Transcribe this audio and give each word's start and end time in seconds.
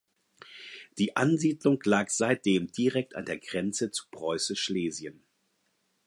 Die 0.97 1.15
Ansiedlung 1.15 1.79
lag 1.83 2.09
seitdem 2.09 2.71
direkt 2.71 3.15
an 3.15 3.23
der 3.25 3.37
Grenze 3.37 3.91
zu 3.91 4.05
preußisch 4.09 4.59
Schlesien. 4.59 5.23